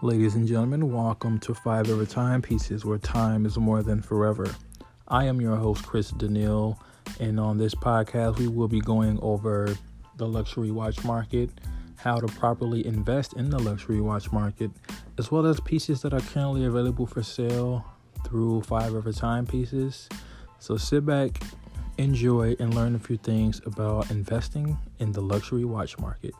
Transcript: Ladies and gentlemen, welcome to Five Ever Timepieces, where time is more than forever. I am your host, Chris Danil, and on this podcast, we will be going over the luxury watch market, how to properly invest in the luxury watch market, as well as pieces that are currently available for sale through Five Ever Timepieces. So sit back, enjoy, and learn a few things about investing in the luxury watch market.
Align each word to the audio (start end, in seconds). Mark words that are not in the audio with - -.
Ladies 0.00 0.36
and 0.36 0.46
gentlemen, 0.46 0.92
welcome 0.92 1.40
to 1.40 1.52
Five 1.52 1.90
Ever 1.90 2.06
Timepieces, 2.06 2.84
where 2.84 2.98
time 2.98 3.44
is 3.44 3.58
more 3.58 3.82
than 3.82 4.00
forever. 4.00 4.48
I 5.08 5.24
am 5.24 5.40
your 5.40 5.56
host, 5.56 5.84
Chris 5.84 6.12
Danil, 6.12 6.78
and 7.18 7.40
on 7.40 7.58
this 7.58 7.74
podcast, 7.74 8.38
we 8.38 8.46
will 8.46 8.68
be 8.68 8.80
going 8.80 9.18
over 9.20 9.76
the 10.16 10.24
luxury 10.24 10.70
watch 10.70 11.02
market, 11.02 11.50
how 11.96 12.20
to 12.20 12.28
properly 12.28 12.86
invest 12.86 13.32
in 13.32 13.50
the 13.50 13.58
luxury 13.58 14.00
watch 14.00 14.30
market, 14.30 14.70
as 15.18 15.32
well 15.32 15.44
as 15.46 15.58
pieces 15.58 16.00
that 16.02 16.14
are 16.14 16.20
currently 16.20 16.64
available 16.64 17.04
for 17.04 17.24
sale 17.24 17.84
through 18.24 18.62
Five 18.62 18.94
Ever 18.94 19.12
Timepieces. 19.12 20.08
So 20.60 20.76
sit 20.76 21.04
back, 21.06 21.42
enjoy, 21.96 22.54
and 22.60 22.72
learn 22.72 22.94
a 22.94 23.00
few 23.00 23.16
things 23.16 23.60
about 23.66 24.12
investing 24.12 24.78
in 25.00 25.10
the 25.10 25.22
luxury 25.22 25.64
watch 25.64 25.98
market. 25.98 26.34